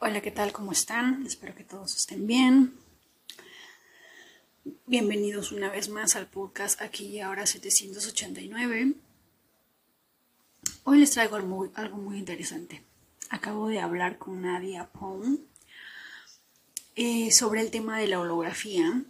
Hola, 0.00 0.20
¿qué 0.20 0.30
tal? 0.30 0.52
¿Cómo 0.52 0.70
están? 0.70 1.26
Espero 1.26 1.56
que 1.56 1.64
todos 1.64 1.96
estén 1.96 2.28
bien. 2.28 2.72
Bienvenidos 4.86 5.50
una 5.50 5.70
vez 5.70 5.88
más 5.88 6.14
al 6.14 6.28
podcast 6.28 6.80
aquí 6.80 7.18
ahora 7.18 7.46
789. 7.46 8.94
Hoy 10.84 10.98
les 11.00 11.10
traigo 11.10 11.34
algo 11.34 11.96
muy, 11.96 12.16
interesante. 12.16 12.84
Acabo 13.28 13.66
de 13.66 13.80
hablar 13.80 14.18
con 14.18 14.40
Nadia 14.42 14.86
Pong 14.86 15.40
eh, 16.94 17.32
sobre 17.32 17.62
el 17.62 17.72
tema 17.72 17.98
de 17.98 18.06
la 18.06 18.20
holografía. 18.20 19.02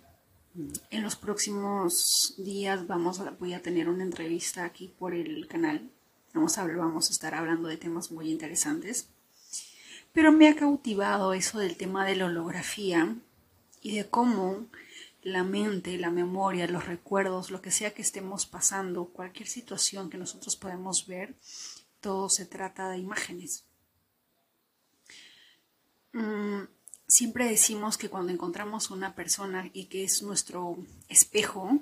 En 0.90 1.02
los 1.02 1.16
próximos 1.16 2.34
días 2.38 2.86
vamos 2.86 3.20
a, 3.20 3.32
voy 3.32 3.52
a 3.52 3.60
tener 3.60 3.90
una 3.90 4.04
entrevista 4.04 4.64
aquí 4.64 4.94
por 4.98 5.12
el 5.12 5.46
canal. 5.48 5.90
Vamos 6.32 6.56
a, 6.56 6.64
vamos 6.64 7.10
a 7.10 7.12
estar 7.12 7.34
hablando 7.34 7.68
de 7.68 7.76
temas 7.76 8.10
muy 8.10 8.30
interesantes. 8.30 9.10
Pero 10.18 10.32
me 10.32 10.48
ha 10.48 10.56
cautivado 10.56 11.32
eso 11.32 11.60
del 11.60 11.76
tema 11.76 12.04
de 12.04 12.16
la 12.16 12.24
holografía 12.24 13.14
y 13.80 13.94
de 13.94 14.10
cómo 14.10 14.66
la 15.22 15.44
mente, 15.44 15.96
la 15.96 16.10
memoria, 16.10 16.66
los 16.66 16.86
recuerdos, 16.86 17.52
lo 17.52 17.62
que 17.62 17.70
sea 17.70 17.94
que 17.94 18.02
estemos 18.02 18.44
pasando, 18.44 19.04
cualquier 19.04 19.46
situación 19.46 20.10
que 20.10 20.18
nosotros 20.18 20.56
podemos 20.56 21.06
ver, 21.06 21.36
todo 22.00 22.28
se 22.30 22.46
trata 22.46 22.90
de 22.90 22.98
imágenes. 22.98 23.62
Mm, 26.12 26.62
siempre 27.06 27.48
decimos 27.48 27.96
que 27.96 28.10
cuando 28.10 28.32
encontramos 28.32 28.90
una 28.90 29.14
persona 29.14 29.70
y 29.72 29.84
que 29.84 30.02
es 30.02 30.22
nuestro 30.22 30.78
espejo, 31.08 31.78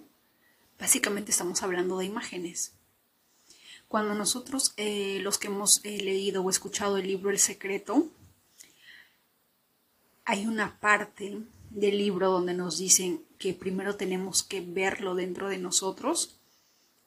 básicamente 0.78 1.30
estamos 1.30 1.62
hablando 1.62 1.96
de 1.96 2.04
imágenes. 2.04 2.74
Cuando 3.88 4.14
nosotros, 4.14 4.74
eh, 4.76 5.20
los 5.22 5.38
que 5.38 5.46
hemos 5.46 5.80
eh, 5.84 6.02
leído 6.02 6.42
o 6.42 6.50
escuchado 6.50 6.98
el 6.98 7.06
libro 7.06 7.30
El 7.30 7.38
Secreto, 7.38 8.10
hay 10.26 10.46
una 10.46 10.78
parte 10.80 11.38
del 11.70 11.98
libro 11.98 12.30
donde 12.30 12.52
nos 12.52 12.78
dicen 12.78 13.24
que 13.38 13.54
primero 13.54 13.94
tenemos 13.94 14.42
que 14.42 14.60
verlo 14.60 15.14
dentro 15.14 15.48
de 15.48 15.58
nosotros 15.58 16.40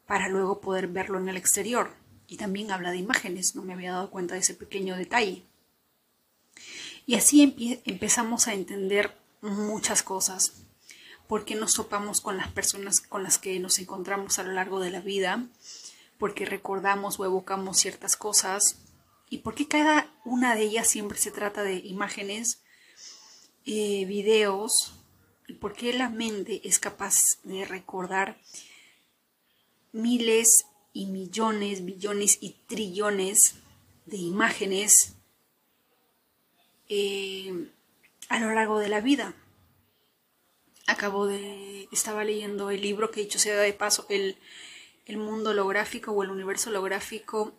para 0.07 0.29
luego 0.29 0.61
poder 0.61 0.87
verlo 0.87 1.19
en 1.19 1.27
el 1.27 1.35
exterior. 1.35 1.93
Y 2.27 2.37
también 2.37 2.71
habla 2.71 2.91
de 2.91 2.97
imágenes, 2.97 3.55
no 3.55 3.61
me 3.61 3.73
había 3.73 3.91
dado 3.91 4.09
cuenta 4.09 4.35
de 4.35 4.39
ese 4.39 4.53
pequeño 4.53 4.95
detalle. 4.95 5.43
Y 7.05 7.15
así 7.15 7.81
empezamos 7.85 8.47
a 8.47 8.53
entender 8.53 9.17
muchas 9.41 10.01
cosas, 10.01 10.53
porque 11.27 11.55
nos 11.55 11.73
topamos 11.73 12.21
con 12.21 12.37
las 12.37 12.47
personas 12.51 13.01
con 13.01 13.23
las 13.23 13.37
que 13.37 13.59
nos 13.59 13.79
encontramos 13.79 14.39
a 14.39 14.43
lo 14.43 14.53
largo 14.53 14.79
de 14.79 14.91
la 14.91 15.01
vida, 15.01 15.45
porque 16.17 16.45
recordamos 16.45 17.19
o 17.19 17.25
evocamos 17.25 17.79
ciertas 17.79 18.15
cosas, 18.15 18.77
y 19.29 19.39
porque 19.39 19.67
cada 19.67 20.13
una 20.23 20.55
de 20.55 20.61
ellas 20.61 20.87
siempre 20.87 21.17
se 21.17 21.31
trata 21.31 21.63
de 21.63 21.75
imágenes 21.75 22.61
eh, 23.71 24.05
videos, 24.05 24.95
por 25.61 25.73
qué 25.73 25.93
la 25.93 26.09
mente 26.09 26.59
es 26.67 26.79
capaz 26.79 27.37
de 27.43 27.65
recordar 27.65 28.41
miles 29.91 30.65
y 30.91 31.05
millones, 31.05 31.85
billones 31.85 32.39
y 32.41 32.55
trillones 32.65 33.57
de 34.07 34.17
imágenes 34.17 35.17
eh, 36.87 37.69
a 38.29 38.39
lo 38.39 38.51
largo 38.55 38.79
de 38.79 38.89
la 38.89 39.01
vida. 39.01 39.35
Acabo 40.87 41.27
de, 41.27 41.87
estaba 41.91 42.23
leyendo 42.23 42.71
el 42.71 42.81
libro 42.81 43.11
que 43.11 43.21
dicho 43.21 43.37
sea 43.37 43.55
de 43.55 43.73
paso, 43.73 44.07
el, 44.09 44.39
el 45.05 45.17
mundo 45.17 45.51
holográfico 45.51 46.11
o 46.11 46.23
el 46.23 46.31
universo 46.31 46.71
holográfico 46.71 47.53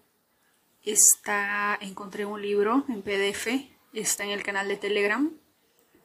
está, 0.83 1.79
encontré 1.81 2.25
un 2.25 2.43
libro 2.43 2.85
en 2.89 3.03
PDF, 3.03 3.47
está 3.93 4.25
en 4.25 4.31
el 4.31 4.43
canal 4.43 4.67
de 4.67 4.77
Telegram, 4.77 5.40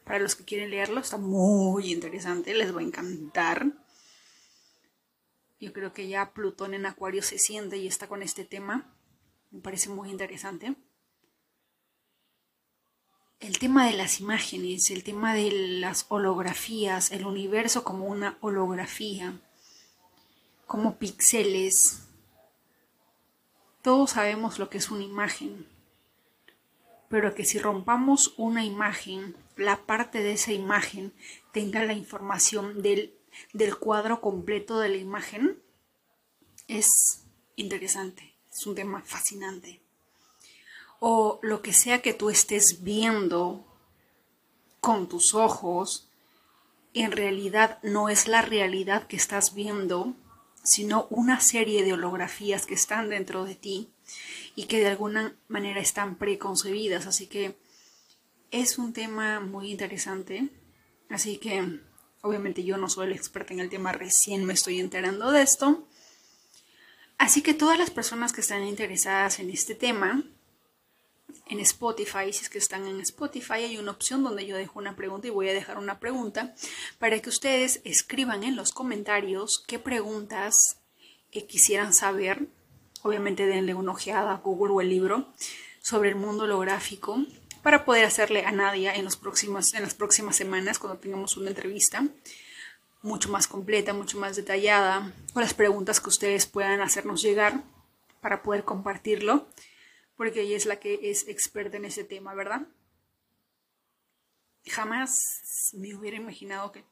para 0.06 0.20
los 0.20 0.36
que 0.36 0.46
quieren 0.46 0.70
leerlo, 0.70 1.02
está 1.02 1.18
muy 1.18 1.92
interesante, 1.92 2.54
les 2.54 2.74
va 2.74 2.80
a 2.80 2.84
encantar. 2.84 3.68
Yo 5.60 5.74
creo 5.74 5.92
que 5.92 6.08
ya 6.08 6.32
Plutón 6.32 6.74
en 6.74 6.86
Acuario 6.86 7.22
se 7.22 7.40
siente 7.40 7.78
y 7.78 7.88
está 7.88 8.08
con 8.08 8.22
este 8.22 8.46
tema. 8.46 8.96
Me 9.52 9.60
parece 9.60 9.90
muy 9.90 10.10
interesante. 10.10 10.76
El 13.40 13.60
tema 13.60 13.88
de 13.88 13.98
las 13.98 14.20
imágenes, 14.22 14.90
el 14.92 15.04
tema 15.04 15.34
de 15.34 15.52
las 15.52 16.06
holografías, 16.10 17.12
el 17.12 17.26
universo 17.26 17.84
como 17.84 18.06
una 18.06 18.38
holografía, 18.42 19.42
como 20.68 20.98
píxeles. 20.98 22.08
Todos 23.82 24.12
sabemos 24.12 24.60
lo 24.60 24.70
que 24.70 24.78
es 24.78 24.90
una 24.90 25.04
imagen 25.04 25.68
pero 27.10 27.36
que 27.36 27.46
si 27.46 27.60
rompamos 27.60 28.34
una 28.38 28.64
imagen, 28.66 29.36
la 29.56 29.86
parte 29.86 30.22
de 30.22 30.34
esa 30.34 30.52
imagen 30.52 31.14
tenga 31.52 31.84
la 31.84 31.94
información 31.94 32.82
del, 32.82 33.14
del 33.54 33.78
cuadro 33.78 34.22
completo 34.22 34.80
de 34.80 34.90
la 34.90 34.98
imagen, 34.98 35.62
es 36.68 37.24
interesante, 37.56 38.36
es 38.52 38.66
un 38.66 38.76
tema 38.76 39.02
fascinante. 39.04 39.82
O 41.00 41.40
lo 41.42 41.62
que 41.62 41.74
sea 41.74 42.02
que 42.02 42.14
tú 42.14 42.30
estés 42.30 42.84
viendo 42.84 43.66
con 44.80 45.08
tus 45.08 45.34
ojos, 45.34 46.10
en 46.94 47.12
realidad 47.12 47.80
no 47.84 48.10
es 48.10 48.28
la 48.28 48.42
realidad 48.42 49.08
que 49.08 49.18
estás 49.18 49.54
viendo, 49.54 50.14
sino 50.64 51.08
una 51.10 51.42
serie 51.42 51.84
de 51.84 51.94
holografías 51.94 52.66
que 52.66 52.74
están 52.74 53.10
dentro 53.10 53.46
de 53.46 53.56
ti 53.56 53.90
y 54.56 54.66
que 54.66 54.80
de 54.80 54.88
alguna 54.88 55.36
manera 55.48 55.80
están 55.80 56.16
preconcebidas. 56.16 57.06
Así 57.06 57.28
que 57.28 57.58
es 58.52 58.78
un 58.78 58.94
tema 58.94 59.40
muy 59.40 59.72
interesante. 59.72 60.50
Así 61.10 61.38
que 61.38 61.80
obviamente 62.22 62.64
yo 62.64 62.78
no 62.78 62.90
soy 62.90 63.08
el 63.08 63.14
experta 63.14 63.54
en 63.54 63.60
el 63.60 63.70
tema, 63.70 63.92
recién 63.92 64.46
me 64.46 64.54
estoy 64.54 64.80
enterando 64.80 65.32
de 65.32 65.42
esto. 65.42 65.88
Así 67.18 67.42
que 67.42 67.54
todas 67.54 67.78
las 67.78 67.92
personas 67.92 68.34
que 68.34 68.42
están 68.42 68.64
interesadas 68.64 69.40
en 69.40 69.50
este 69.50 69.76
tema, 69.76 70.24
en 71.48 71.60
Spotify, 71.60 72.34
si 72.34 72.44
es 72.44 72.50
que 72.50 72.58
están 72.58 72.86
en 72.88 73.00
Spotify, 73.02 73.54
hay 73.54 73.78
una 73.78 73.92
opción 73.92 74.24
donde 74.24 74.46
yo 74.46 74.58
dejo 74.58 74.80
una 74.80 74.96
pregunta 74.96 75.28
y 75.28 75.32
voy 75.32 75.50
a 75.50 75.54
dejar 75.54 75.78
una 75.78 76.00
pregunta 76.00 76.56
para 77.00 77.20
que 77.20 77.30
ustedes 77.30 77.82
escriban 77.84 78.44
en 78.44 78.56
los 78.56 78.72
comentarios 78.72 79.64
qué 79.68 79.80
preguntas 79.80 80.56
eh, 81.32 81.46
quisieran 81.46 81.94
saber 81.94 82.48
obviamente 83.06 83.46
denle 83.46 83.76
una 83.76 83.92
ojeada 83.92 84.34
a 84.34 84.38
Google 84.38 84.74
o 84.74 84.82
el 84.82 84.90
libro 84.90 85.28
sobre 85.80 86.10
el 86.10 86.16
mundo 86.16 86.46
holográfico 86.46 87.24
para 87.66 87.84
poder 87.84 88.06
hacerle 88.06 88.46
a 88.46 88.52
Nadia 88.52 88.92
en, 88.92 89.00
en 89.00 89.06
las 89.06 89.16
próximas 89.96 90.36
semanas 90.36 90.78
cuando 90.78 91.00
tengamos 91.00 91.36
una 91.36 91.50
entrevista 91.50 92.08
mucho 93.02 93.30
más 93.30 93.48
completa, 93.48 93.92
mucho 93.92 94.20
más 94.20 94.36
detallada, 94.36 95.12
con 95.34 95.42
las 95.42 95.56
preguntas 95.56 96.00
que 96.00 96.10
ustedes 96.10 96.46
puedan 96.46 96.80
hacernos 96.80 97.24
llegar 97.24 97.64
para 98.22 98.44
poder 98.44 98.66
compartirlo, 98.66 99.48
porque 100.16 100.42
ella 100.42 100.56
es 100.56 100.68
la 100.68 100.76
que 100.76 101.10
es 101.10 101.28
experta 101.28 101.78
en 101.78 101.86
ese 101.86 102.04
tema, 102.04 102.36
¿verdad? 102.36 102.68
Jamás 104.68 105.72
me 105.74 105.96
hubiera 105.96 106.18
imaginado 106.18 106.72
que 106.72 106.86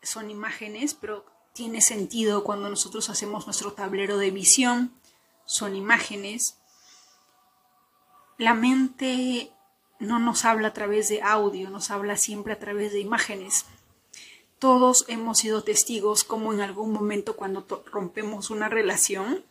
son 0.00 0.30
imágenes, 0.30 0.94
pero 0.94 1.26
tiene 1.54 1.80
sentido 1.80 2.44
cuando 2.44 2.70
nosotros 2.70 3.10
hacemos 3.10 3.46
nuestro 3.46 3.72
tablero 3.72 4.16
de 4.16 4.30
visión, 4.30 4.92
son 5.44 5.74
imágenes. 5.74 6.56
La 8.36 8.54
mente 8.54 9.52
no 9.98 10.18
nos 10.18 10.44
habla 10.44 10.68
a 10.68 10.72
través 10.72 11.08
de 11.08 11.22
audio, 11.22 11.70
nos 11.70 11.90
habla 11.90 12.16
siempre 12.16 12.52
a 12.52 12.58
través 12.58 12.92
de 12.92 13.00
imágenes. 13.00 13.66
Todos 14.58 15.04
hemos 15.08 15.38
sido 15.38 15.62
testigos 15.62 16.24
como 16.24 16.52
en 16.52 16.60
algún 16.60 16.92
momento 16.92 17.36
cuando 17.36 17.66
rompemos 17.90 18.50
una 18.50 18.68
relación, 18.68 19.44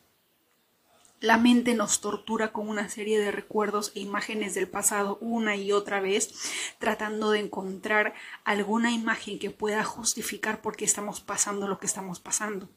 la 1.19 1.37
mente 1.37 1.73
nos 1.73 1.99
tortura 1.99 2.51
con 2.51 2.69
una 2.69 2.89
serie 2.89 3.19
de 3.19 3.31
recuerdos 3.31 3.91
e 3.95 4.01
imágenes 4.01 4.53
del 4.53 4.67
pasado 4.67 5.17
una 5.19 5.55
y 5.55 5.71
otra 5.71 5.99
vez, 5.99 6.31
tratando 6.77 7.31
de 7.31 7.39
encontrar 7.39 8.13
alguna 8.43 8.91
imagen 8.91 9.39
que 9.39 9.49
pueda 9.49 9.83
justificar 9.83 10.61
por 10.61 10.75
qué 10.75 10.85
estamos 10.85 11.21
pasando 11.21 11.67
lo 11.67 11.79
que 11.79 11.87
estamos 11.87 12.19
pasando. 12.19 12.69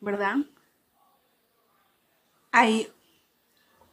¿Verdad? 0.00 0.36
hay 2.52 2.90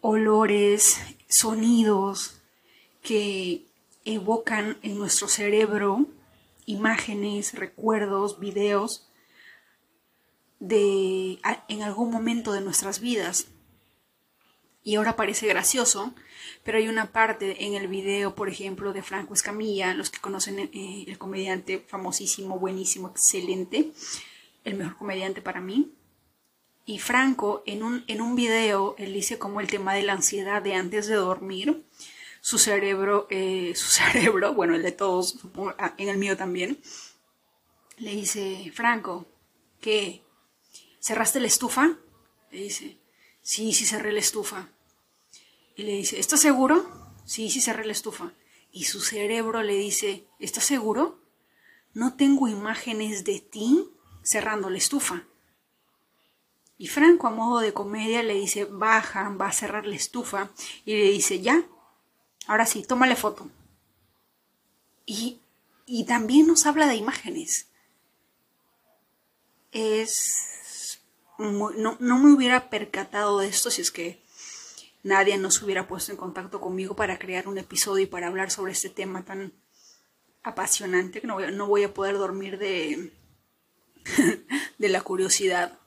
olores, 0.01 0.99
sonidos 1.27 2.34
que 3.05 3.65
evocan 4.03 4.77
en 4.81 4.97
nuestro 4.97 5.27
cerebro 5.27 6.07
imágenes, 6.65 7.53
recuerdos, 7.53 8.39
videos 8.39 9.07
de 10.59 11.39
en 11.67 11.83
algún 11.83 12.11
momento 12.11 12.51
de 12.51 12.61
nuestras 12.61 12.99
vidas. 12.99 13.47
Y 14.83 14.95
ahora 14.95 15.15
parece 15.15 15.47
gracioso, 15.47 16.13
pero 16.63 16.77
hay 16.77 16.87
una 16.87 17.11
parte 17.11 17.65
en 17.65 17.73
el 17.73 17.87
video, 17.87 18.35
por 18.35 18.49
ejemplo, 18.49 18.93
de 18.93 19.01
Franco 19.01 19.33
Escamilla, 19.33 19.93
los 19.93 20.09
que 20.09 20.19
conocen 20.19 20.59
eh, 20.59 21.05
el 21.07 21.17
comediante 21.17 21.79
famosísimo, 21.87 22.59
buenísimo, 22.59 23.09
excelente, 23.09 23.91
el 24.63 24.75
mejor 24.75 24.97
comediante 24.97 25.41
para 25.41 25.61
mí, 25.61 25.91
y 26.85 26.99
Franco, 26.99 27.63
en 27.65 27.81
un, 27.81 28.03
en 28.07 28.21
un 28.21 28.35
video, 28.35 28.93
él 28.99 29.13
dice 29.13 29.39
como 29.39 29.59
el 29.59 29.67
tema 29.67 29.95
de 29.95 30.03
la 30.03 30.13
ansiedad 30.13 30.61
de 30.61 30.75
antes 30.75 31.07
de 31.07 31.15
dormir, 31.15 31.83
su 32.45 32.59
cerebro, 32.59 33.25
eh, 33.31 33.73
su 33.75 33.87
cerebro, 33.89 34.53
bueno, 34.53 34.75
el 34.75 34.83
de 34.83 34.91
todos, 34.91 35.39
ah, 35.79 35.95
en 35.97 36.09
el 36.09 36.19
mío 36.19 36.37
también, 36.37 36.79
le 37.97 38.11
dice, 38.11 38.71
Franco, 38.71 39.25
¿qué? 39.81 40.21
¿Cerraste 40.99 41.39
la 41.39 41.47
estufa? 41.47 41.97
Le 42.51 42.59
dice, 42.59 42.99
sí, 43.41 43.73
sí 43.73 43.83
cerré 43.87 44.11
la 44.11 44.19
estufa. 44.19 44.69
Y 45.75 45.83
le 45.83 45.93
dice, 45.93 46.19
¿estás 46.19 46.39
seguro? 46.39 47.15
Sí, 47.25 47.49
sí 47.49 47.61
cerré 47.61 47.83
la 47.83 47.93
estufa. 47.93 48.31
Y 48.71 48.83
su 48.83 49.01
cerebro 49.01 49.63
le 49.63 49.73
dice, 49.77 50.27
¿estás 50.37 50.65
seguro? 50.65 51.19
No 51.95 52.15
tengo 52.15 52.47
imágenes 52.47 53.23
de 53.23 53.39
ti 53.39 53.89
cerrando 54.21 54.69
la 54.69 54.77
estufa. 54.77 55.23
Y 56.77 56.89
Franco, 56.89 57.25
a 57.25 57.31
modo 57.31 57.59
de 57.59 57.73
comedia, 57.73 58.21
le 58.21 58.35
dice, 58.35 58.65
baja, 58.65 59.29
va 59.29 59.47
a 59.47 59.51
cerrar 59.51 59.87
la 59.87 59.95
estufa. 59.95 60.51
Y 60.85 60.93
le 60.93 61.09
dice, 61.09 61.39
ya, 61.39 61.65
ahora 62.47 62.65
sí, 62.65 62.83
tómale 62.83 63.15
foto. 63.15 63.49
Y, 65.05 65.39
y 65.85 66.05
también 66.05 66.47
nos 66.47 66.65
habla 66.65 66.87
de 66.87 66.95
imágenes. 66.95 67.67
Es... 69.71 71.01
no, 71.37 71.97
no 71.99 72.19
me 72.19 72.33
hubiera 72.33 72.69
percatado 72.69 73.39
de 73.39 73.47
esto 73.47 73.69
si 73.69 73.81
es 73.81 73.91
que 73.91 74.23
nadie 75.03 75.37
nos 75.37 75.61
hubiera 75.61 75.87
puesto 75.87 76.11
en 76.11 76.17
contacto 76.17 76.59
conmigo 76.59 76.95
para 76.95 77.19
crear 77.19 77.47
un 77.47 77.59
episodio 77.59 78.03
y 78.03 78.07
para 78.07 78.27
hablar 78.27 78.49
sobre 78.49 78.71
este 78.71 78.89
tema 78.89 79.23
tan 79.23 79.53
apasionante 80.41 81.21
que 81.21 81.27
no 81.27 81.35
voy 81.35 81.43
a, 81.43 81.51
no 81.51 81.67
voy 81.67 81.83
a 81.83 81.93
poder 81.93 82.17
dormir 82.17 82.57
de, 82.57 83.11
de 84.77 84.89
la 84.89 85.01
curiosidad. 85.01 85.77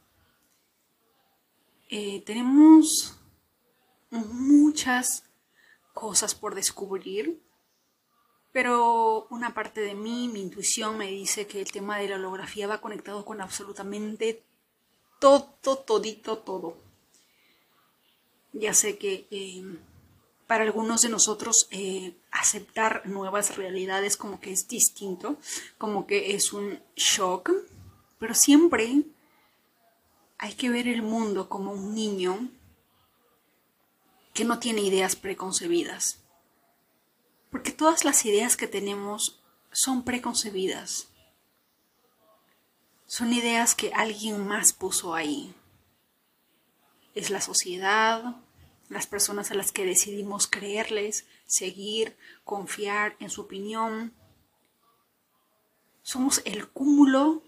Eh, 1.91 2.23
tenemos 2.27 3.17
muchas 4.11 5.25
cosas 5.99 6.37
por 6.37 6.55
descubrir, 6.55 7.43
pero 8.53 9.27
una 9.31 9.53
parte 9.53 9.81
de 9.81 9.97
mí, 9.97 10.29
mi 10.29 10.41
intuición 10.41 10.97
me 10.97 11.09
dice 11.09 11.49
que 11.49 11.61
el 11.61 11.73
tema 11.73 11.99
de 11.99 12.09
la 12.09 12.15
holografía 12.15 12.69
va 12.69 12.81
conectado 12.81 13.25
con 13.25 13.41
absolutamente 13.41 14.45
todo, 15.19 15.59
todito, 15.85 16.39
todo. 16.39 16.77
Ya 18.53 18.75
sé 18.75 18.97
que 18.97 19.27
eh, 19.33 19.65
para 20.47 20.62
algunos 20.62 21.03
de 21.03 21.09
nosotros 21.09 21.67
eh, 21.73 22.15
aceptar 22.31 23.03
nuevas 23.05 23.56
realidades 23.56 24.17
como 24.17 24.39
que 24.39 24.53
es 24.53 24.69
distinto, 24.69 25.37
como 25.79 26.06
que 26.06 26.37
es 26.37 26.53
un 26.53 26.79
shock, 26.95 27.50
pero 28.21 28.35
siempre 28.35 29.03
hay 30.39 30.55
que 30.55 30.71
ver 30.71 30.87
el 30.87 31.03
mundo 31.03 31.49
como 31.49 31.73
un 31.73 31.93
niño 31.93 32.49
que 34.38 34.44
no 34.44 34.61
tiene 34.61 34.82
ideas 34.82 35.17
preconcebidas. 35.17 36.20
Porque 37.50 37.73
todas 37.73 38.05
las 38.05 38.25
ideas 38.25 38.56
que 38.56 38.69
tenemos 38.69 39.43
son 39.73 40.05
preconcebidas. 40.05 41.08
Son 43.05 43.32
ideas 43.32 43.75
que 43.75 43.93
alguien 43.93 44.46
más 44.46 44.73
puso 44.73 45.17
ahí. 45.17 45.52
Es 47.17 47.31
la 47.31 47.40
sociedad, 47.40 48.37
las 48.88 49.08
personas 49.08 49.50
a 49.50 49.55
las 49.55 49.73
que 49.73 49.85
decidimos 49.85 50.46
creerles, 50.46 51.26
seguir, 51.44 52.17
confiar 52.44 53.17
en 53.19 53.31
su 53.31 53.40
opinión. 53.40 54.14
Somos 56.02 56.43
el 56.44 56.69
cúmulo 56.69 57.43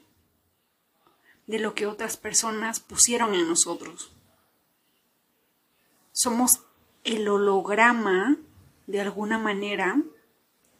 de 1.46 1.60
lo 1.60 1.72
que 1.76 1.87
otras 1.87 2.16
personas 2.16 2.81
pusieron 2.81 3.32
en 3.34 3.48
nosotros. 3.48 4.10
Somos 6.10 6.64
el 7.11 7.29
holograma, 7.29 8.37
de 8.87 9.01
alguna 9.01 9.39
manera, 9.39 10.03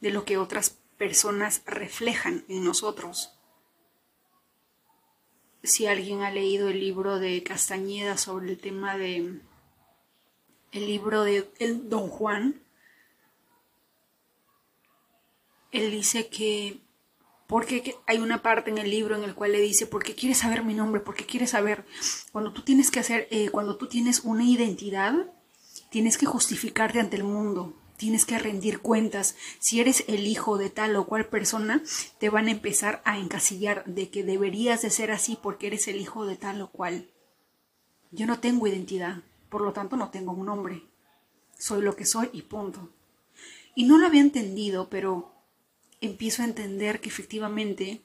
de 0.01 0.11
lo 0.11 0.25
que 0.25 0.39
otras 0.39 0.79
personas 0.97 1.63
reflejan 1.67 2.45
en 2.49 2.65
nosotros. 2.65 3.33
Si 5.63 5.87
alguien 5.87 6.23
ha 6.23 6.31
leído 6.31 6.69
el 6.69 6.81
libro 6.81 7.19
de 7.19 7.43
Castañeda 7.43 8.17
sobre 8.17 8.51
el 8.51 8.59
tema 8.59 8.97
de 8.97 9.41
el 10.73 10.87
libro 10.87 11.25
de 11.25 11.51
el 11.59 11.89
Don 11.89 12.09
Juan, 12.09 12.63
él 15.73 15.91
dice 15.91 16.29
que 16.29 16.81
porque 17.49 17.97
hay 18.07 18.19
una 18.19 18.43
parte 18.43 18.71
en 18.71 18.79
el 18.79 18.89
libro 18.89 19.17
en 19.17 19.25
el 19.25 19.35
cual 19.35 19.51
le 19.51 19.61
dice, 19.61 19.85
porque 19.85 20.15
quieres 20.15 20.39
saber 20.39 20.63
mi 20.63 20.73
nombre, 20.73 21.01
porque 21.01 21.27
quieres 21.27 21.51
saber, 21.51 21.85
cuando 22.31 22.53
tú 22.53 22.63
tienes 22.63 22.93
que 22.93 23.01
hacer, 23.01 23.27
eh, 23.33 23.51
cuando 23.51 23.77
tú 23.77 23.89
tienes 23.89 24.21
una 24.21 24.45
identidad, 24.45 25.33
tienes 25.91 26.17
que 26.17 26.27
justificarte 26.27 27.01
ante 27.01 27.17
el 27.17 27.25
mundo, 27.25 27.77
tienes 27.97 28.25
que 28.25 28.39
rendir 28.39 28.81
cuentas. 28.81 29.37
Si 29.59 29.81
eres 29.81 30.05
el 30.09 30.27
hijo 30.27 30.57
de 30.57 30.71
tal 30.71 30.97
o 30.97 31.07
cual 31.07 31.27
persona, 31.27 31.83
te 32.19 32.31
van 32.31 32.49
a 32.49 32.53
empezar 32.53 33.03
a 33.05 33.19
encasillar 33.19 33.85
de 33.85 34.09
que 34.09 34.25
deberías 34.25 34.81
de 34.81 34.91
ser 34.91 35.11
así 35.11 35.37
porque 35.41 35.67
eres 35.67 35.87
el 35.89 35.97
hijo 35.97 36.25
de 36.25 36.37
tal 36.37 36.63
o 36.63 36.71
cual. 36.71 37.11
Yo 38.11 38.27
no 38.27 38.41
tengo 38.41 38.67
identidad, 38.67 39.23
por 39.51 39.61
lo 39.61 39.73
tanto 39.73 39.97
no 39.97 40.11
tengo 40.11 40.33
un 40.33 40.47
nombre. 40.47 40.83
Soy 41.59 41.83
lo 41.83 41.95
que 41.95 42.07
soy 42.07 42.31
y 42.33 42.43
punto. 42.43 42.89
Y 43.75 43.85
no 43.85 43.99
lo 43.99 44.07
había 44.07 44.23
entendido, 44.23 44.89
pero 44.89 45.35
empiezo 46.01 46.43
a 46.43 46.47
entender 46.47 47.01
que 47.01 47.11
efectivamente, 47.11 48.01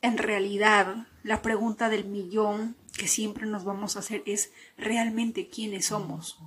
en 0.00 0.16
realidad, 0.16 1.06
la 1.26 1.42
pregunta 1.42 1.88
del 1.88 2.04
millón 2.04 2.76
que 2.96 3.08
siempre 3.08 3.46
nos 3.46 3.64
vamos 3.64 3.96
a 3.96 3.98
hacer 3.98 4.22
es 4.26 4.52
realmente 4.78 5.48
quiénes 5.48 5.86
somos. 5.86 6.38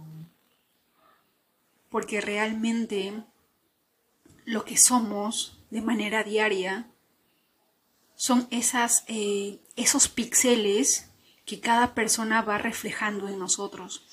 Porque 1.90 2.22
realmente 2.22 3.14
lo 4.46 4.64
que 4.64 4.78
somos 4.78 5.60
de 5.70 5.82
manera 5.82 6.24
diaria 6.24 6.88
son 8.16 8.48
esas, 8.52 9.04
eh, 9.10 9.60
esos 9.76 10.08
píxeles 10.08 11.10
que 11.46 11.60
cada 11.60 11.94
persona 11.94 12.42
va 12.42 12.58
reflejando 12.58 13.28
en 13.28 13.38
nosotros 13.38 14.06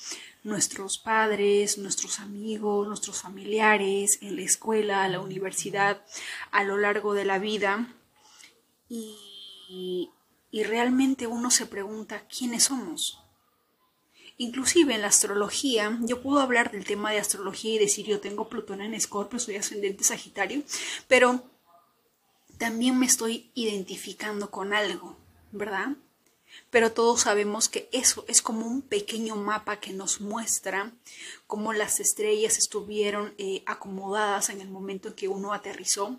nuestros 0.42 0.98
padres, 0.98 1.78
nuestros 1.78 2.18
amigos, 2.18 2.88
nuestros 2.88 3.22
familiares, 3.22 4.18
en 4.20 4.34
la 4.34 4.42
escuela, 4.42 5.08
la 5.08 5.20
universidad, 5.20 6.04
a 6.50 6.64
lo 6.64 6.76
largo 6.76 7.14
de 7.14 7.24
la 7.24 7.38
vida. 7.38 7.88
Y, 8.88 10.10
y 10.50 10.62
realmente 10.64 11.26
uno 11.26 11.50
se 11.50 11.66
pregunta 11.66 12.26
quiénes 12.28 12.64
somos. 12.64 13.22
Inclusive 14.38 14.94
en 14.94 15.02
la 15.02 15.08
astrología, 15.08 15.98
yo 16.02 16.20
puedo 16.20 16.40
hablar 16.40 16.70
del 16.70 16.84
tema 16.84 17.10
de 17.10 17.18
astrología 17.18 17.74
y 17.74 17.78
decir 17.78 18.06
yo 18.06 18.20
tengo 18.20 18.48
Plutón 18.48 18.80
en 18.82 18.94
Escorpio, 18.94 19.38
soy 19.38 19.56
ascendente 19.56 20.04
Sagitario, 20.04 20.62
pero 21.08 21.42
también 22.58 22.98
me 22.98 23.06
estoy 23.06 23.50
identificando 23.54 24.50
con 24.50 24.74
algo, 24.74 25.16
¿verdad? 25.52 25.96
pero 26.70 26.92
todos 26.92 27.22
sabemos 27.22 27.68
que 27.68 27.88
eso 27.92 28.24
es 28.28 28.42
como 28.42 28.66
un 28.66 28.82
pequeño 28.82 29.36
mapa 29.36 29.80
que 29.80 29.92
nos 29.92 30.20
muestra 30.20 30.92
cómo 31.46 31.72
las 31.72 32.00
estrellas 32.00 32.58
estuvieron 32.58 33.34
eh, 33.38 33.62
acomodadas 33.66 34.50
en 34.50 34.60
el 34.60 34.68
momento 34.68 35.08
en 35.08 35.14
que 35.14 35.28
uno 35.28 35.52
aterrizó 35.52 36.18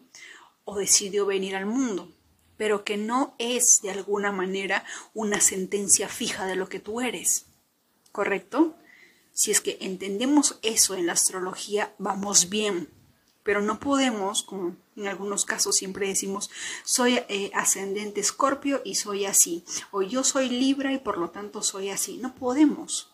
o 0.65 0.77
decidió 0.77 1.25
venir 1.25 1.55
al 1.55 1.65
mundo, 1.65 2.11
pero 2.57 2.83
que 2.83 2.97
no 2.97 3.35
es 3.37 3.79
de 3.81 3.91
alguna 3.91 4.31
manera 4.31 4.83
una 5.13 5.39
sentencia 5.39 6.09
fija 6.09 6.45
de 6.45 6.55
lo 6.55 6.67
que 6.67 6.79
tú 6.79 7.01
eres, 7.01 7.45
¿correcto? 8.11 8.75
Si 9.33 9.51
es 9.51 9.61
que 9.61 9.77
entendemos 9.81 10.57
eso 10.63 10.95
en 10.95 11.05
la 11.05 11.13
astrología, 11.13 11.93
vamos 11.99 12.49
bien, 12.49 12.89
pero 13.43 13.61
no 13.61 13.79
podemos, 13.79 14.43
como 14.43 14.75
en 14.97 15.07
algunos 15.07 15.45
casos 15.45 15.75
siempre 15.75 16.07
decimos, 16.07 16.49
soy 16.83 17.19
eh, 17.29 17.51
ascendente 17.53 18.19
escorpio 18.19 18.81
y 18.83 18.95
soy 18.95 19.25
así, 19.25 19.63
o 19.91 20.01
yo 20.01 20.23
soy 20.23 20.49
libra 20.49 20.91
y 20.91 20.97
por 20.97 21.17
lo 21.17 21.29
tanto 21.29 21.61
soy 21.61 21.89
así. 21.89 22.17
No 22.17 22.35
podemos. 22.35 23.13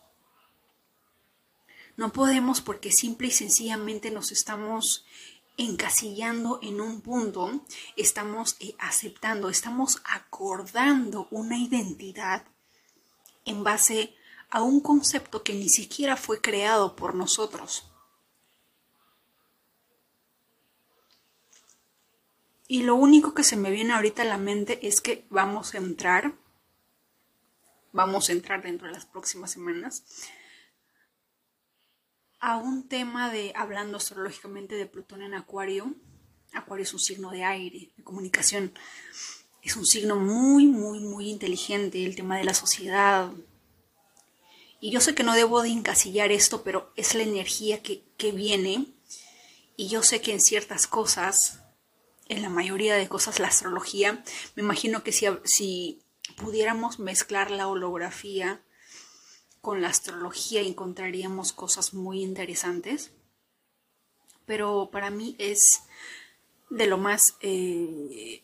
No 1.98 2.12
podemos 2.12 2.62
porque 2.62 2.92
simple 2.92 3.28
y 3.28 3.32
sencillamente 3.32 4.10
nos 4.10 4.32
estamos 4.32 5.06
encasillando 5.58 6.60
en 6.62 6.82
un 6.82 7.02
punto, 7.02 7.62
estamos 7.96 8.56
eh, 8.60 8.76
aceptando, 8.80 9.50
estamos 9.50 10.02
acordando 10.06 11.28
una 11.32 11.58
identidad 11.58 12.46
en 13.46 13.64
base 13.64 14.16
a 14.50 14.62
un 14.62 14.82
concepto 14.82 15.44
que 15.44 15.54
ni 15.54 15.70
siquiera 15.70 16.16
fue 16.16 16.42
creado 16.42 16.96
por 16.96 17.16
nosotros. 17.16 17.90
Y 22.68 22.84
lo 22.84 22.96
único 22.96 23.34
que 23.34 23.44
se 23.44 23.58
me 23.58 23.72
viene 23.72 23.94
ahorita 23.94 24.22
a 24.22 24.26
la 24.26 24.38
mente 24.38 24.88
es 24.88 25.02
que 25.02 25.26
vamos 25.30 25.74
a 25.74 25.78
entrar, 25.78 26.34
vamos 27.92 28.30
a 28.30 28.32
entrar 28.32 28.64
dentro 28.64 28.88
de 28.88 28.94
las 28.94 29.06
próximas 29.06 29.52
semanas, 29.52 30.04
a 32.44 32.58
un 32.58 32.90
tema 32.90 33.32
de, 33.32 33.54
hablando 33.56 33.96
astrológicamente 33.96 34.76
de 34.76 34.86
Plutón 34.86 35.22
en 35.22 35.34
Acuario. 35.34 35.96
Acuario 36.52 36.84
es 36.84 36.94
un 36.94 37.00
signo 37.00 37.32
de 37.32 37.46
aire, 37.46 37.90
de 37.96 38.04
comunicación. 38.04 38.74
Es 39.62 39.78
un 39.78 39.86
signo 39.86 40.18
muy, 40.18 40.66
muy, 40.66 41.00
muy 41.00 41.30
inteligente, 41.30 42.04
el 42.04 42.18
tema 42.18 42.38
de 42.38 42.44
la 42.44 42.54
sociedad. 42.54 43.32
Y 44.82 44.92
yo 44.92 45.00
sé 45.00 45.16
que 45.16 45.24
no 45.24 45.34
debo 45.36 45.62
de 45.62 45.70
encasillar 45.70 46.34
esto, 46.34 46.64
pero 46.64 46.92
es 46.98 47.16
la 47.16 47.24
energía 47.24 47.82
que, 47.82 48.04
que 48.18 48.34
viene. 48.34 48.88
Y 49.78 49.88
yo 49.88 50.04
sé 50.04 50.20
que 50.20 50.34
en 50.34 50.42
ciertas 50.42 50.86
cosas, 50.86 51.62
en 52.28 52.42
la 52.42 52.50
mayoría 52.50 52.96
de 52.96 53.08
cosas, 53.08 53.40
la 53.40 53.48
astrología, 53.48 54.22
me 54.58 54.64
imagino 54.64 55.02
que 55.02 55.14
si, 55.14 55.28
si 55.46 56.02
pudiéramos 56.36 57.00
mezclar 57.00 57.52
la 57.52 57.70
holografía 57.70 58.62
con 59.64 59.82
la 59.82 59.88
astrología 59.88 60.60
encontraríamos 60.60 61.54
cosas 61.54 61.94
muy 61.94 62.22
interesantes. 62.22 63.12
Pero 64.46 64.90
para 64.92 65.10
mí 65.10 65.38
es 65.40 65.84
de 66.70 66.86
lo 66.86 66.98
más 66.98 67.38
eh, 67.40 68.44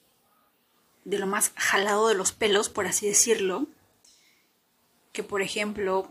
de 1.04 1.20
lo 1.20 1.28
más 1.28 1.52
jalado 1.58 2.08
de 2.08 2.16
los 2.16 2.32
pelos, 2.32 2.70
por 2.70 2.88
así 2.88 3.06
decirlo, 3.06 3.68
que 5.12 5.22
por 5.22 5.42
ejemplo, 5.42 6.08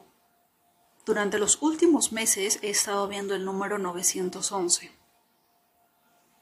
durante 1.06 1.38
los 1.38 1.62
últimos 1.62 2.12
meses 2.12 2.58
he 2.60 2.68
estado 2.68 3.08
viendo 3.08 3.34
el 3.34 3.46
número 3.46 3.78
911. 3.78 4.92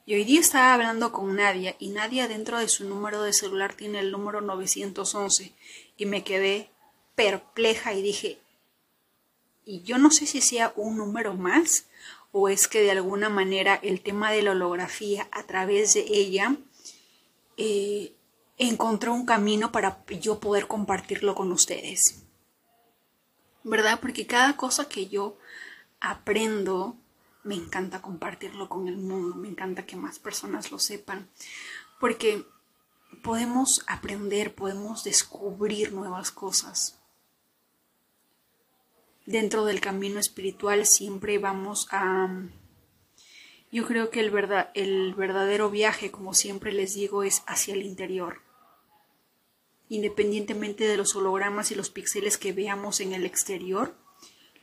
Y 0.06 0.14
hoy 0.14 0.24
día 0.24 0.40
estaba 0.40 0.74
hablando 0.74 1.12
con 1.12 1.36
Nadia 1.36 1.76
y 1.78 1.90
Nadia 1.90 2.26
dentro 2.26 2.58
de 2.58 2.68
su 2.68 2.82
número 2.82 3.22
de 3.22 3.32
celular 3.32 3.74
tiene 3.74 4.00
el 4.00 4.10
número 4.10 4.40
911 4.40 5.52
y 5.96 6.06
me 6.06 6.24
quedé 6.24 6.68
perpleja 7.14 7.94
y 7.94 8.02
dije, 8.02 8.40
y 9.66 9.82
yo 9.82 9.98
no 9.98 10.10
sé 10.10 10.26
si 10.26 10.40
sea 10.40 10.72
un 10.76 10.96
número 10.96 11.34
más 11.34 11.86
o 12.32 12.48
es 12.48 12.68
que 12.68 12.80
de 12.80 12.92
alguna 12.92 13.28
manera 13.28 13.74
el 13.82 14.00
tema 14.00 14.30
de 14.30 14.42
la 14.42 14.52
holografía 14.52 15.28
a 15.32 15.42
través 15.42 15.92
de 15.92 16.06
ella 16.08 16.56
eh, 17.56 18.14
encontró 18.58 19.12
un 19.12 19.26
camino 19.26 19.72
para 19.72 20.04
yo 20.20 20.38
poder 20.38 20.68
compartirlo 20.68 21.34
con 21.34 21.50
ustedes. 21.52 22.22
¿Verdad? 23.64 23.98
Porque 24.00 24.26
cada 24.26 24.56
cosa 24.56 24.88
que 24.88 25.08
yo 25.08 25.36
aprendo, 25.98 26.96
me 27.42 27.56
encanta 27.56 28.00
compartirlo 28.00 28.68
con 28.68 28.86
el 28.86 28.96
mundo, 28.96 29.34
me 29.34 29.48
encanta 29.48 29.86
que 29.86 29.96
más 29.96 30.20
personas 30.20 30.70
lo 30.70 30.78
sepan, 30.78 31.28
porque 31.98 32.46
podemos 33.22 33.82
aprender, 33.88 34.54
podemos 34.54 35.02
descubrir 35.02 35.92
nuevas 35.92 36.30
cosas. 36.30 36.95
Dentro 39.26 39.64
del 39.64 39.80
camino 39.80 40.18
espiritual 40.18 40.86
siempre 40.86 41.38
vamos 41.38 41.88
a... 41.90 42.48
Yo 43.70 43.86
creo 43.86 44.10
que 44.10 44.20
el, 44.20 44.30
verdad, 44.30 44.70
el 44.74 45.14
verdadero 45.14 45.70
viaje, 45.70 46.10
como 46.10 46.32
siempre 46.32 46.72
les 46.72 46.94
digo, 46.94 47.24
es 47.24 47.42
hacia 47.46 47.74
el 47.74 47.82
interior 47.82 48.46
independientemente 49.88 50.86
de 50.86 50.96
los 50.96 51.14
hologramas 51.14 51.70
y 51.70 51.74
los 51.74 51.90
píxeles 51.90 52.38
que 52.38 52.52
veamos 52.52 53.00
en 53.00 53.12
el 53.12 53.24
exterior, 53.24 53.94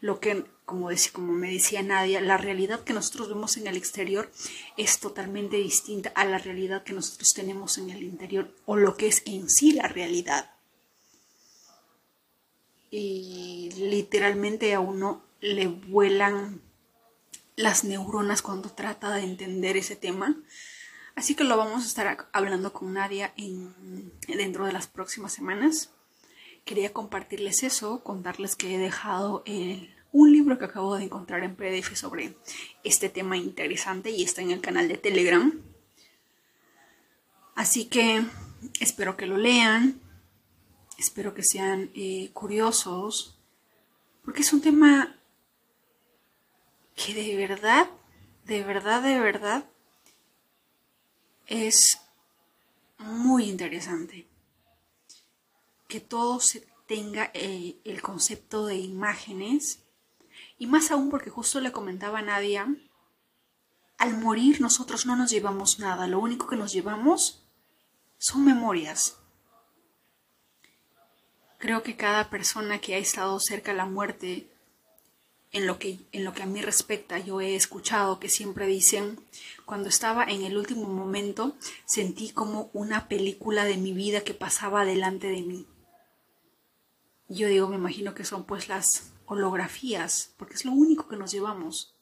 lo 0.01 0.20
que, 0.20 0.43
como, 0.65 0.89
como 1.13 1.34
me 1.34 1.51
decía 1.51 1.82
Nadia, 1.82 2.20
la 2.20 2.38
realidad 2.38 2.82
que 2.82 2.93
nosotros 2.93 3.29
vemos 3.29 3.55
en 3.55 3.67
el 3.67 3.77
exterior 3.77 4.29
es 4.75 5.00
totalmente 5.00 5.58
distinta 5.58 6.12
a 6.15 6.25
la 6.25 6.39
realidad 6.39 6.84
que 6.84 6.93
nosotros 6.93 7.34
tenemos 7.34 7.77
en 7.77 7.89
el 7.89 8.03
interior 8.03 8.53
o 8.65 8.75
lo 8.75 8.98
que 8.98 9.08
es 9.08 9.24
en 9.25 9.50
sí 9.50 9.72
la 9.72 9.88
realidad. 9.88 10.52
Y 12.96 13.72
literalmente 13.78 14.74
a 14.74 14.80
uno 14.80 15.24
le 15.42 15.68
vuelan 15.68 16.62
las 17.56 17.84
neuronas 17.84 18.42
cuando 18.42 18.70
trata 18.70 19.16
de 19.16 19.24
entender 19.24 19.78
ese 19.78 19.96
tema 19.96 20.38
Así 21.16 21.36
que 21.36 21.44
lo 21.44 21.58
vamos 21.58 21.84
a 21.84 21.88
estar 21.88 22.28
hablando 22.32 22.74
con 22.74 22.94
Nadia 22.94 23.34
en, 23.38 24.12
dentro 24.28 24.66
de 24.66 24.74
las 24.74 24.88
próximas 24.88 25.32
semanas. 25.32 25.92
Quería 26.66 26.92
compartirles 26.92 27.64
eso, 27.64 28.04
contarles 28.04 28.56
que 28.56 28.74
he 28.74 28.78
dejado 28.78 29.44
un 30.12 30.32
libro 30.32 30.58
que 30.58 30.66
acabo 30.66 30.96
de 30.96 31.04
encontrar 31.04 31.44
en 31.44 31.56
PDF 31.56 31.96
sobre 31.96 32.36
este 32.84 33.10
tema 33.10 33.38
interesante 33.38 34.10
y 34.10 34.24
está 34.24 34.42
en 34.42 34.52
el 34.52 34.62
canal 34.62 34.88
de 34.88 34.98
Telegram. 34.98 35.54
Así 37.56 37.86
que 37.86 38.26
espero 38.80 39.16
que 39.16 39.28
lo 39.28 39.38
lean, 39.38 40.00
espero 40.98 41.34
que 41.34 41.44
sean 41.44 41.92
eh, 41.96 42.32
curiosos, 42.34 43.38
porque 44.24 44.42
es 44.42 44.54
un 44.54 44.62
tema 44.62 45.16
que 46.96 47.14
de 47.14 47.36
verdad, 47.36 47.90
de 48.46 48.64
verdad, 48.64 49.02
de 49.02 49.20
verdad 49.20 49.70
es 51.48 52.00
muy 52.98 53.50
interesante 53.50 54.28
que 55.88 56.00
todo 56.00 56.40
se 56.40 56.68
tenga 56.88 57.26
el, 57.34 57.80
el, 57.84 58.02
concepto 58.02 58.66
de 58.66 58.78
imágenes 58.78 59.84
y 60.58 60.68
más 60.68 60.92
aún 60.92 61.10
porque 61.10 61.30
justo 61.30 61.60
le 61.60 61.72
comentaba 61.72 62.20
a 62.20 62.24
Nadia, 62.24 62.68
al 63.98 64.18
morir 64.18 64.62
nosotros 64.62 65.06
no 65.06 65.16
nos 65.16 65.32
llevamos 65.32 65.80
nada, 65.80 66.08
lo 66.08 66.20
único 66.20 66.48
que 66.48 66.56
nos 66.56 66.74
llevamos 66.74 67.44
son 68.18 68.46
memorias. 68.46 69.23
Creo 71.63 71.82
que 71.82 71.96
cada 71.96 72.29
persona 72.29 72.82
que 72.82 72.93
ha 72.93 72.98
estado 72.98 73.39
cerca 73.39 73.72
de 73.72 73.77
la 73.77 73.86
muerte 73.86 74.50
en 75.53 75.65
lo 75.65 75.79
que, 75.79 75.98
en 76.12 76.25
lo 76.25 76.34
que 76.34 76.43
a 76.43 76.46
mí 76.46 76.62
respecta, 76.62 77.20
yo 77.20 77.39
he 77.39 77.55
escuchado 77.55 78.20
que 78.20 78.27
siempre 78.27 78.67
dicen, 78.67 79.17
cuando 79.63 79.88
estaba 79.88 80.25
en 80.25 80.43
el 80.43 80.58
último 80.58 80.89
momento, 80.89 81.55
sentí 81.86 82.32
como 82.32 82.70
una 82.74 83.08
película 83.08 83.63
de 83.63 83.77
mi 83.77 83.93
vida 83.93 84.25
que 84.25 84.34
pasaba 84.34 84.84
delante 84.84 85.27
de 85.27 85.41
mí. 85.41 85.65
Yo 87.29 87.48
digo, 87.48 87.70
me 87.70 87.77
imagino 87.77 88.13
que 88.13 88.25
son 88.25 88.43
pues 88.43 88.67
las 88.67 89.13
holografías, 89.25 90.34
porque 90.36 90.55
es 90.55 90.65
lo 90.65 90.74
único 90.74 91.08
que 91.08 91.15
nos 91.15 91.32
llevamos. 91.32 91.96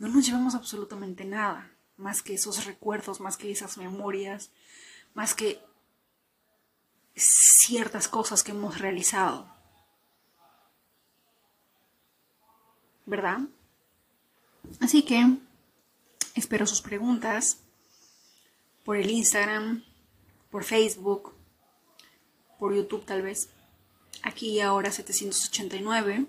No 0.00 0.08
nos 0.08 0.26
llevamos 0.26 0.56
absolutamente 0.56 1.24
nada, 1.24 1.70
más 1.96 2.22
que 2.22 2.34
esos 2.34 2.64
recuerdos, 2.64 3.20
más 3.20 3.36
que 3.36 3.52
esas 3.52 3.78
memorias, 3.78 4.50
más 5.14 5.32
que 5.32 5.60
ciertas 7.16 8.08
cosas 8.08 8.42
que 8.42 8.52
hemos 8.52 8.78
realizado. 8.78 9.54
¿verdad? 13.06 13.40
Así 14.80 15.02
que 15.02 15.36
espero 16.34 16.66
sus 16.66 16.80
preguntas 16.80 17.58
por 18.84 18.96
el 18.96 19.10
Instagram, 19.10 19.84
por 20.50 20.64
Facebook, 20.64 21.34
por 22.58 22.74
YouTube 22.74 23.04
tal 23.04 23.22
vez. 23.22 23.50
Aquí 24.22 24.60
ahora 24.60 24.90
789. 24.90 26.26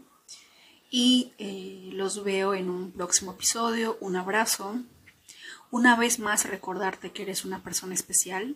Y 0.92 1.34
eh, 1.40 1.90
los 1.94 2.24
veo 2.24 2.54
en 2.54 2.70
un 2.70 2.92
próximo 2.92 3.34
episodio. 3.34 3.98
Un 4.00 4.16
abrazo. 4.16 4.80
Una 5.72 5.96
vez 5.96 6.20
más 6.20 6.46
recordarte 6.46 7.12
que 7.12 7.24
eres 7.24 7.44
una 7.44 7.64
persona 7.64 7.94
especial. 7.94 8.56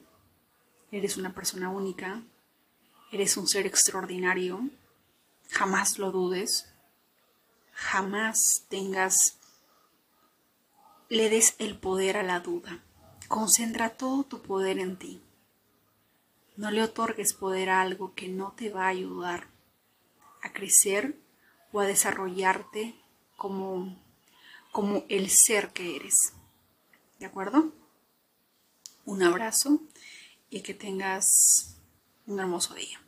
Eres 0.91 1.17
una 1.17 1.34
persona 1.34 1.69
única. 1.69 2.22
Eres 3.12 3.38
un 3.38 3.48
ser 3.48 3.65
extraordinario. 3.65 4.69
Jamás 5.50 5.98
lo 5.98 6.12
dudes 6.12 6.69
jamás 7.79 8.65
tengas, 8.67 9.38
le 11.08 11.29
des 11.29 11.55
el 11.60 11.77
poder 11.77 12.17
a 12.17 12.24
la 12.24 12.39
duda. 12.41 12.84
Concentra 13.27 13.91
todo 13.91 14.24
tu 14.24 14.41
poder 14.41 14.79
en 14.79 14.98
ti. 14.98 15.22
No 16.58 16.72
le 16.72 16.84
otorgues 16.84 17.34
poder 17.34 17.69
a 17.69 17.81
algo 17.81 18.13
que 18.15 18.27
no 18.27 18.51
te 18.51 18.69
va 18.69 18.86
a 18.86 18.89
ayudar 18.89 19.48
a 20.41 20.51
crecer 20.51 21.17
o 21.72 21.79
a 21.79 21.86
desarrollarte 21.86 22.96
como, 23.38 23.98
como 24.72 25.05
el 25.08 25.29
ser 25.29 25.72
que 25.72 25.96
eres. 25.96 26.34
¿De 27.19 27.25
acuerdo? 27.25 27.72
Un 29.05 29.24
abrazo 29.24 29.79
y 30.50 30.62
que 30.62 30.74
tengas 30.74 31.77
un 32.25 32.39
hermoso 32.39 32.74
día. 32.74 33.00